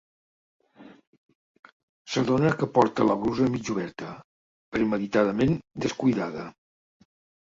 [2.13, 4.15] S'adona que porta la brusa mig oberta,
[4.77, 5.55] premeditadament
[5.87, 6.49] descuidada.